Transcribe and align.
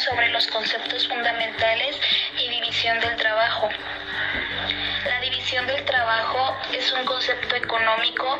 sobre 0.00 0.28
los 0.30 0.46
conceptos 0.48 1.06
fundamentales 1.08 2.00
y 2.38 2.48
división 2.48 2.98
del 3.00 3.16
trabajo. 3.16 3.68
La 5.04 5.20
división 5.20 5.66
del 5.66 5.84
trabajo 5.84 6.56
es 6.72 6.92
un 6.92 7.04
concepto 7.04 7.56
económico 7.56 8.38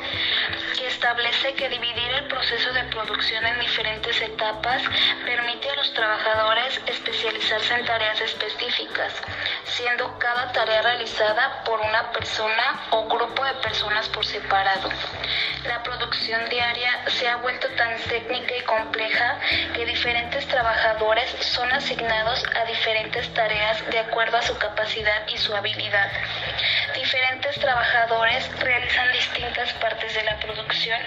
que 0.79 0.87
establece 0.87 1.55
que 1.55 1.69
dividir 1.69 2.13
el 2.13 2.27
proceso 2.29 2.73
de 2.73 2.85
producción 2.85 3.45
en 3.47 3.61
diferentes 3.61 4.21
etapas 4.21 4.83
permite 5.25 5.71
a 5.71 5.77
los 5.77 5.93
trabajadores 5.95 6.81
especializarse 6.87 7.75
en 7.75 7.85
tareas 7.85 8.21
específicas, 8.21 9.13
siendo 9.65 10.19
cada 10.19 10.53
tarea 10.53 10.83
realizada 10.83 11.63
por 11.65 11.81
una 11.81 12.11
persona 12.13 12.83
o 12.91 13.00
personas 13.81 14.09
por 14.11 14.27
separado. 14.27 14.91
La 15.65 15.83
producción 15.83 16.47
diaria 16.51 17.01
se 17.07 17.27
ha 17.27 17.37
vuelto 17.37 17.67
tan 17.79 17.97
técnica 17.97 18.55
y 18.55 18.61
compleja 18.65 19.39
que 19.75 19.87
diferentes 19.87 20.47
trabajadores 20.49 21.31
son 21.41 21.73
asignados 21.73 22.45
a 22.61 22.67
diferentes 22.67 23.33
tareas 23.33 23.83
de 23.91 24.01
acuerdo 24.01 24.37
a 24.37 24.43
su 24.43 24.55
capacidad 24.59 25.27
y 25.29 25.39
su 25.39 25.57
habilidad. 25.57 26.13
Diferentes 26.95 27.59
trabajadores 27.59 28.51
realizan 28.61 29.13
distintas 29.13 29.73
partes 29.75 30.13
de 30.13 30.25
la 30.25 30.39
producción 30.41 31.01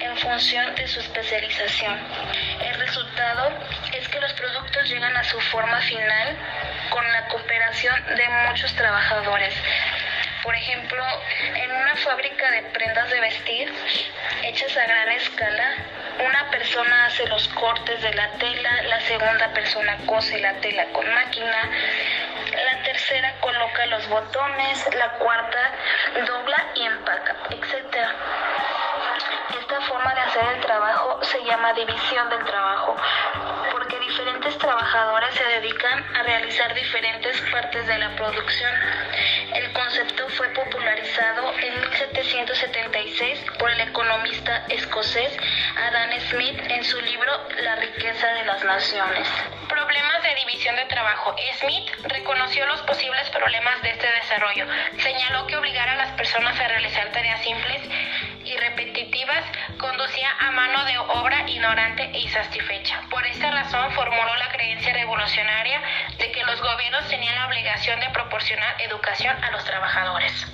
en 0.00 0.16
función 0.16 0.74
de 0.74 0.88
su 0.88 0.98
especialización. 0.98 1.96
El 2.60 2.74
resultado 2.80 3.52
es 3.92 4.08
que 4.08 4.20
los 4.20 4.32
productos 4.32 4.88
llegan 4.88 5.16
a 5.16 5.22
su 5.22 5.40
forma 5.42 5.80
final 5.82 6.36
con 6.90 7.12
la 7.12 7.28
cooperación 7.28 8.04
de 8.16 8.28
muchos 8.48 8.74
trabajadores. 8.74 9.54
Por 10.46 10.54
ejemplo, 10.54 11.02
en 11.56 11.72
una 11.72 11.96
fábrica 11.96 12.48
de 12.52 12.62
prendas 12.70 13.10
de 13.10 13.20
vestir 13.20 13.68
hechas 14.44 14.76
a 14.76 14.82
gran 14.84 15.08
escala, 15.10 15.74
una 16.20 16.48
persona 16.52 17.06
hace 17.06 17.26
los 17.26 17.48
cortes 17.48 18.00
de 18.00 18.14
la 18.14 18.30
tela, 18.38 18.82
la 18.84 19.00
segunda 19.00 19.52
persona 19.52 19.96
cose 20.06 20.38
la 20.38 20.52
tela 20.60 20.84
con 20.92 21.12
máquina, 21.12 21.68
la 22.64 22.82
tercera 22.84 23.34
coloca 23.40 23.86
los 23.86 24.08
botones, 24.08 24.88
la 24.94 25.08
cuarta 25.18 25.72
dobla 26.24 26.66
y 26.76 26.82
empaca, 26.84 27.36
etc. 27.50 27.96
Esta 29.58 29.80
forma 29.80 30.14
de 30.14 30.20
hacer 30.20 30.44
el 30.54 30.60
trabajo 30.60 31.24
se 31.24 31.42
llama 31.42 31.72
división 31.72 32.30
del 32.30 32.44
trabajo, 32.44 32.94
diferentes 34.06 34.56
trabajadores 34.58 35.34
se 35.34 35.44
dedican 35.44 36.04
a 36.14 36.22
realizar 36.22 36.72
diferentes 36.74 37.40
partes 37.52 37.86
de 37.86 37.98
la 37.98 38.14
producción. 38.14 38.72
El 39.52 39.72
concepto 39.72 40.28
fue 40.30 40.48
popularizado 40.50 41.52
en 41.58 41.80
1776 41.80 43.44
por 43.58 43.70
el 43.70 43.80
economista 43.80 44.64
escocés 44.68 45.36
Adam 45.76 46.10
Smith 46.30 46.58
en 46.68 46.84
su 46.84 47.00
libro 47.00 47.32
La 47.62 47.76
riqueza 47.76 48.26
de 48.34 48.44
las 48.44 48.62
naciones. 48.64 49.28
Problemas 49.68 50.22
de 50.22 50.34
división 50.36 50.76
de 50.76 50.84
trabajo. 50.84 51.34
Smith 51.58 51.90
reconoció 52.04 52.66
los 52.66 52.80
posibles 52.82 53.28
problemas 53.30 53.82
de 53.82 53.90
este 53.90 54.06
desarrollo. 54.06 54.66
Señaló 54.98 55.46
que 55.46 55.56
obligar 55.56 55.88
a 55.88 55.96
las 55.96 56.12
personas 56.12 56.58
a 56.60 56.68
realizar 56.68 57.10
tareas 57.10 57.42
simples 57.42 57.82
y 58.44 58.56
repetitivas 58.56 59.44
conducía 59.78 60.30
a 60.38 60.50
mano 60.52 60.84
de 60.84 60.98
obra 60.98 61.35
ignorante 61.56 62.02
e 62.12 62.20
insatisfecha. 62.20 63.00
Por 63.10 63.24
esta 63.26 63.50
razón 63.50 63.90
formuló 63.92 64.36
la 64.36 64.48
creencia 64.48 64.92
revolucionaria 64.92 65.80
de 66.18 66.30
que 66.30 66.44
los 66.44 66.60
gobiernos 66.60 67.08
tenían 67.08 67.34
la 67.34 67.46
obligación 67.46 67.98
de 67.98 68.10
proporcionar 68.10 68.80
educación 68.82 69.34
a 69.42 69.50
los 69.50 69.64
trabajadores. 69.64 70.46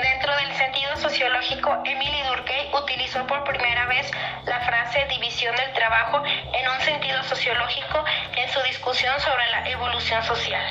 Dentro 0.00 0.36
del 0.36 0.54
sentido 0.54 0.96
sociológico, 0.96 1.82
Emily 1.84 2.22
Durkheim 2.22 2.72
utilizó 2.74 3.26
por 3.26 3.42
primera 3.42 3.86
vez 3.86 4.08
la 4.44 4.60
frase 4.60 5.04
división 5.06 5.56
del 5.56 5.72
trabajo 5.72 6.22
en 6.24 6.68
un 6.68 6.80
sentido 6.82 7.22
sociológico 7.24 8.04
en 8.36 8.48
su 8.50 8.62
discusión 8.62 9.18
sobre 9.20 9.50
la 9.50 9.68
evolución 9.68 10.22
social. 10.22 10.64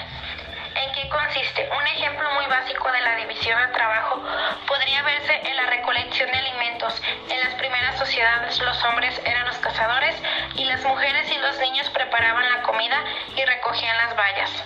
¿En 1.06 1.12
qué 1.12 1.18
consiste? 1.18 1.70
Un 1.70 1.86
ejemplo 1.86 2.32
muy 2.32 2.48
básico 2.48 2.92
de 2.92 3.00
la 3.02 3.16
división 3.18 3.60
del 3.60 3.72
trabajo 3.74 4.24
podría 4.66 5.04
verse 5.04 5.40
en 5.46 5.56
la 5.56 5.68
recolección 5.68 6.32
de 6.32 6.38
alimentos. 6.40 7.00
En 7.30 7.40
las 7.42 7.54
primeras 7.54 8.00
sociedades 8.00 8.60
los 8.60 8.84
hombres 8.86 9.22
eran 9.24 9.46
los 9.46 9.58
cazadores 9.60 10.16
y 10.56 10.66
las 10.66 10.84
mujeres 10.84 11.32
y 11.32 11.38
los 11.38 11.60
niños 11.60 11.88
preparaban 11.92 12.50
la 12.52 12.64
comida 12.64 13.04
y 13.36 13.46
recogían 13.46 13.96
las 13.98 14.16
bayas. 14.16 14.64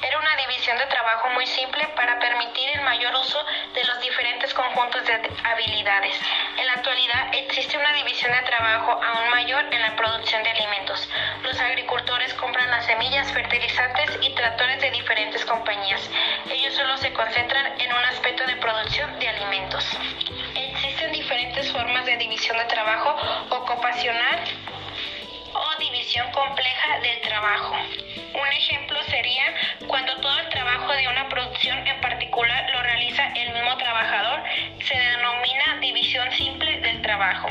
Era 0.00 0.18
una 0.20 0.36
división 0.36 0.78
de 0.78 0.86
trabajo 0.86 1.30
muy 1.30 1.46
simple 1.46 1.88
para 1.96 2.20
permitir 2.20 2.70
el 2.74 2.82
mayor 2.82 3.12
uso 3.16 3.44
de 3.74 3.82
los 3.82 4.00
diferentes 4.00 4.54
conjuntos 4.54 5.04
de 5.04 5.14
habilidades. 5.42 6.16
En 6.56 6.66
la 6.66 6.74
actualidad 6.74 7.34
existe 7.34 7.76
una 7.76 7.92
división 7.94 8.30
de 8.30 8.42
trabajo 8.42 8.92
aún 8.92 9.30
mayor 9.30 9.64
en 9.72 9.82
la 9.82 9.96
producción 9.96 10.40
de 10.44 10.50
alimentos. 10.50 11.08
Los 11.54 11.62
agricultores 11.62 12.34
compran 12.34 12.68
las 12.68 12.84
semillas, 12.84 13.32
fertilizantes 13.32 14.18
y 14.20 14.34
tractores 14.34 14.80
de 14.80 14.90
diferentes 14.90 15.44
compañías. 15.44 16.10
Ellos 16.50 16.74
solo 16.74 16.96
se 16.96 17.12
concentran 17.12 17.80
en 17.80 17.92
un 17.92 18.04
aspecto 18.06 18.44
de 18.44 18.56
producción 18.56 19.16
de 19.20 19.28
alimentos. 19.28 19.88
Existen 20.56 21.12
diferentes 21.12 21.70
formas 21.70 22.06
de 22.06 22.16
división 22.16 22.58
de 22.58 22.64
trabajo 22.64 23.14
ocupacional 23.50 24.40
o 25.52 25.78
división 25.78 26.28
compleja 26.32 26.98
del 26.98 27.20
trabajo. 27.20 27.76
Un 28.34 28.48
ejemplo 28.48 29.00
sería 29.04 29.54
cuando 29.86 30.12
todo 30.16 30.36
el 30.40 30.48
trabajo 30.48 30.92
de 30.92 31.06
una 31.06 31.28
producción 31.28 31.86
en 31.86 32.00
particular 32.00 32.68
lo 32.72 32.82
realiza 32.82 33.28
el 33.28 33.52
mismo 33.52 33.76
trabajador, 33.76 34.42
se 34.82 34.98
denomina 34.98 35.78
división 35.80 36.32
simple 36.32 36.80
del 36.80 37.00
trabajo. 37.00 37.48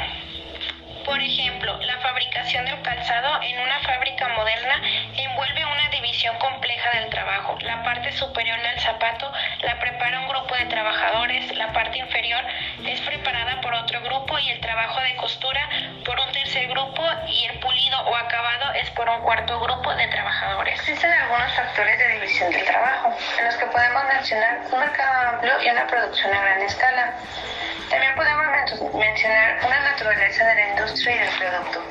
Ejemplo, 1.24 1.78
la 1.80 1.98
fabricación 2.00 2.66
del 2.66 2.82
calzado 2.82 3.42
en 3.44 3.58
una 3.58 3.80
fábrica 3.80 4.28
moderna 4.28 4.82
envuelve 5.16 5.64
una 5.64 5.88
división 5.90 6.38
compleja 6.38 6.90
del 7.00 7.10
trabajo. 7.10 7.58
La 7.62 7.82
parte 7.82 8.12
superior 8.12 8.62
del 8.62 8.78
zapato 8.82 9.32
la 9.62 9.80
prepara 9.80 10.20
un 10.20 10.28
grupo 10.28 10.54
de 10.54 10.66
trabajadores, 10.66 11.56
la 11.56 11.72
parte 11.72 11.98
inferior 11.98 12.44
es 12.86 13.00
preparada 13.02 13.62
por 13.62 13.74
otro 13.74 14.02
grupo 14.02 14.38
y 14.38 14.50
el 14.50 14.60
trabajo 14.60 15.00
de 15.00 15.16
costura 15.16 15.70
por 16.04 16.20
un 16.20 16.30
tercer 16.34 16.68
grupo 16.68 17.02
y 17.26 17.46
el 17.46 17.60
pulido 17.60 18.02
o 18.02 18.16
acabado 18.18 18.74
es 18.74 18.90
por 18.90 19.08
un 19.08 19.22
cuarto 19.22 19.62
grupo 19.62 19.96
de 19.96 20.06
trabajadores. 20.10 20.78
Existen 20.78 21.10
algunos 21.10 21.54
factores 21.54 22.00
de 22.00 22.08
división 22.16 22.52
del 22.52 22.66
trabajo, 22.66 23.16
en 23.40 23.46
los 23.46 23.56
que 23.56 23.66
podemos 23.68 24.04
mencionar 24.14 24.60
un 24.70 24.80
mercado 24.80 25.30
amplio 25.30 25.54
y 25.64 25.70
una 25.70 25.88
producción 25.88 26.34
a 26.34 26.42
gran 26.42 26.62
escala. 26.64 27.14
También 27.90 28.16
podemos 28.16 28.94
mencionar 28.94 29.60
una 29.66 29.83
naturaleza 30.04 30.44
de 30.44 30.56
la 30.56 30.70
industria 30.70 31.16
y 31.16 31.20
del 31.20 31.30
producto, 31.38 31.82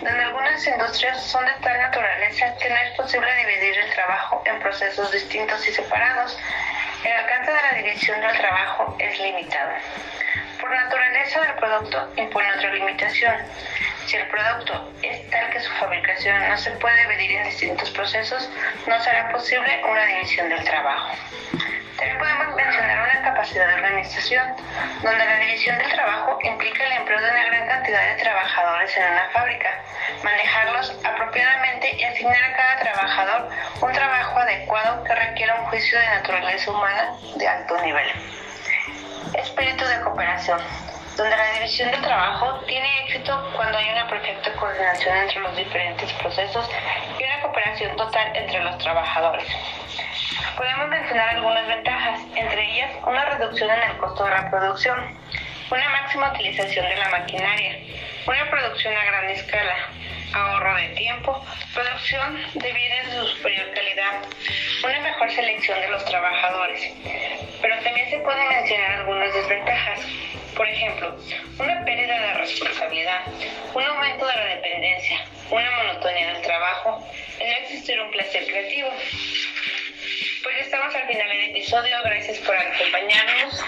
donde 0.00 0.22
algunas 0.22 0.64
industrias 0.64 1.26
son 1.26 1.44
de 1.44 1.52
tal 1.60 1.76
naturaleza 1.76 2.54
que 2.56 2.70
no 2.70 2.76
es 2.76 2.90
posible 2.96 3.26
dividir 3.34 3.78
el 3.78 3.92
trabajo 3.94 4.42
en 4.46 4.60
procesos 4.60 5.10
distintos 5.10 5.66
y 5.66 5.72
separados. 5.72 6.38
El 7.02 7.12
alcance 7.12 7.50
de 7.50 7.62
la 7.62 7.72
división 7.78 8.20
del 8.20 8.38
trabajo 8.38 8.96
es 9.00 9.18
limitado. 9.18 9.72
Por 10.60 10.70
naturaleza 10.70 11.40
del 11.40 11.54
producto 11.54 12.12
impone 12.16 12.52
otra 12.52 12.72
limitación. 12.74 13.34
Si 14.06 14.16
el 14.16 14.28
producto 14.28 14.92
es 15.02 15.28
tal 15.28 15.50
que 15.50 15.58
su 15.58 15.72
fabricación 15.72 16.48
no 16.48 16.56
se 16.58 16.70
puede 16.72 17.08
dividir 17.08 17.38
en 17.38 17.44
distintos 17.44 17.90
procesos, 17.90 18.48
no 18.86 19.02
será 19.02 19.32
posible 19.32 19.82
una 19.84 20.04
división 20.04 20.48
del 20.48 20.62
trabajo. 20.62 21.10
También 21.96 22.18
podemos 22.18 22.47
de 23.66 23.74
organización, 23.74 24.56
donde 25.02 25.24
la 25.24 25.36
división 25.38 25.78
del 25.78 25.90
trabajo 25.90 26.38
implica 26.42 26.84
el 26.84 26.92
empleo 26.92 27.20
de 27.20 27.30
una 27.30 27.44
gran 27.44 27.68
cantidad 27.68 28.06
de 28.08 28.22
trabajadores 28.22 28.96
en 28.96 29.12
una 29.12 29.30
fábrica, 29.30 29.82
manejarlos 30.22 30.96
apropiadamente 31.04 31.96
y 31.96 32.04
asignar 32.04 32.42
a 32.42 32.56
cada 32.56 32.78
trabajador 32.80 33.50
un 33.80 33.92
trabajo 33.92 34.38
adecuado 34.38 35.04
que 35.04 35.14
requiera 35.14 35.60
un 35.60 35.66
juicio 35.66 35.98
de 35.98 36.06
naturaleza 36.06 36.70
humana 36.70 37.16
de 37.36 37.48
alto 37.48 37.80
nivel. 37.82 38.08
Espíritu 39.34 39.84
de 39.84 40.00
cooperación 40.00 40.60
donde 41.18 41.36
la 41.36 41.52
división 41.54 41.90
del 41.90 42.00
trabajo 42.00 42.60
tiene 42.66 42.88
éxito 43.02 43.52
cuando 43.56 43.76
hay 43.76 43.90
una 43.90 44.06
perfecta 44.08 44.52
coordinación 44.52 45.16
entre 45.16 45.40
los 45.40 45.56
diferentes 45.56 46.12
procesos 46.12 46.70
y 47.18 47.24
una 47.24 47.42
cooperación 47.42 47.96
total 47.96 48.36
entre 48.36 48.60
los 48.62 48.78
trabajadores. 48.78 49.48
Podemos 50.56 50.90
algunas 51.16 51.66
ventajas, 51.66 52.20
entre 52.34 52.72
ellas 52.72 52.90
una 53.06 53.24
reducción 53.24 53.70
en 53.70 53.90
el 53.90 53.96
costo 53.96 54.24
de 54.24 54.30
la 54.30 54.50
producción, 54.50 55.18
una 55.70 55.88
máxima 55.88 56.32
utilización 56.32 56.86
de 56.86 56.96
la 56.96 57.08
maquinaria, 57.08 57.78
una 58.26 58.50
producción 58.50 58.94
a 58.94 59.04
gran 59.04 59.30
escala, 59.30 59.76
ahorro 60.34 60.74
de 60.76 60.88
tiempo, 60.88 61.44
producción 61.72 62.42
de 62.54 62.72
bienes 62.72 63.10
de 63.10 63.26
superior 63.26 63.70
calidad, 63.74 64.22
una 64.84 65.00
mejor 65.00 65.30
selección 65.30 65.80
de 65.80 65.88
los 65.88 66.04
trabajadores. 66.04 66.92
Pero 67.62 67.78
también 67.82 68.10
se 68.10 68.18
pueden 68.18 68.48
mencionar 68.48 68.92
algunas 68.92 69.32
desventajas, 69.32 70.00
por 70.54 70.68
ejemplo, 70.68 71.16
una 71.58 71.84
pérdida 71.84 72.20
de 72.20 72.34
responsabilidad, 72.34 73.20
un 73.74 73.82
aumento 73.82 74.26
de 74.26 74.36
la 74.36 74.44
dependencia, 74.44 75.24
una 75.50 75.70
monotonía 75.70 76.34
del 76.34 76.42
trabajo, 76.42 77.06
el 77.40 77.48
no 77.48 77.56
existir 77.58 78.00
un 78.00 78.10
placer 78.10 78.46
creativo. 78.46 78.90
Final 81.08 81.28
del 81.28 81.50
episodio, 81.50 81.96
gracias 82.04 82.38
por 82.40 82.54
acompañarnos. 82.54 83.60